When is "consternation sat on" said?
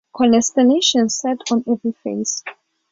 0.17-1.63